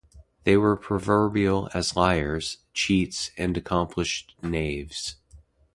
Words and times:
They 0.45 0.57
were 0.57 0.75
proverbial 0.77 1.69
as 1.75 1.95
liars, 1.95 2.57
cheats, 2.73 3.29
and 3.37 3.55
accomplished 3.55 4.33
knaves. 4.41 5.17